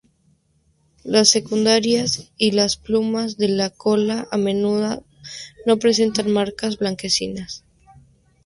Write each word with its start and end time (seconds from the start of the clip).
Las 1.03 1.29
secundarias 1.29 2.31
y 2.35 2.53
las 2.53 2.75
plumas 2.75 3.37
de 3.37 3.49
la 3.49 3.69
cola 3.69 4.27
a 4.31 4.37
menudo 4.39 5.03
no 5.67 5.77
presentan 5.77 6.31
marcas 6.33 6.79
blanquecinas. 6.79 7.63